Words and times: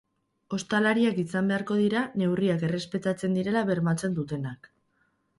Ostalariak 0.55 1.17
izan 1.23 1.51
beharko 1.51 1.75
dira 1.81 2.01
neurriak 2.21 2.63
errespetatzen 2.69 3.35
direla 3.41 3.61
bermatzen 3.69 4.17
dutenak. 4.21 4.71